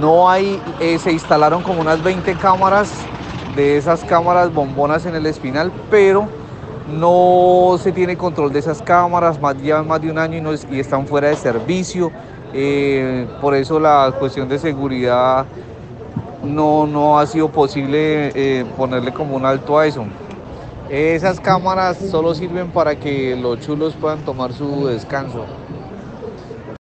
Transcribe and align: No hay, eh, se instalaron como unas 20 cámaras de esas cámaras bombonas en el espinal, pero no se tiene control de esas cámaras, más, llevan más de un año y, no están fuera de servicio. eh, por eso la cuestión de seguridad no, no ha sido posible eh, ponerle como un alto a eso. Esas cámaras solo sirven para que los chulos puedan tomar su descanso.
No 0.00 0.28
hay, 0.28 0.60
eh, 0.80 0.98
se 0.98 1.12
instalaron 1.12 1.62
como 1.62 1.80
unas 1.80 2.02
20 2.02 2.34
cámaras 2.34 2.92
de 3.54 3.76
esas 3.76 4.04
cámaras 4.04 4.52
bombonas 4.52 5.06
en 5.06 5.14
el 5.14 5.26
espinal, 5.26 5.72
pero 5.90 6.28
no 6.88 7.78
se 7.80 7.92
tiene 7.92 8.16
control 8.16 8.52
de 8.52 8.58
esas 8.58 8.82
cámaras, 8.82 9.40
más, 9.40 9.56
llevan 9.56 9.86
más 9.86 10.00
de 10.00 10.10
un 10.10 10.18
año 10.18 10.38
y, 10.38 10.40
no 10.40 10.52
están 10.52 11.06
fuera 11.06 11.28
de 11.28 11.36
servicio. 11.36 12.10
eh, 12.52 13.26
por 13.40 13.54
eso 13.54 13.80
la 13.80 14.12
cuestión 14.18 14.48
de 14.48 14.58
seguridad 14.58 15.44
no, 16.44 16.86
no 16.86 17.18
ha 17.18 17.26
sido 17.26 17.48
posible 17.48 18.30
eh, 18.34 18.64
ponerle 18.76 19.12
como 19.12 19.36
un 19.36 19.44
alto 19.44 19.78
a 19.78 19.86
eso. 19.86 20.04
Esas 20.90 21.40
cámaras 21.40 21.96
solo 21.96 22.34
sirven 22.34 22.70
para 22.70 22.94
que 22.94 23.34
los 23.36 23.60
chulos 23.60 23.94
puedan 23.94 24.20
tomar 24.20 24.52
su 24.52 24.86
descanso. 24.86 25.46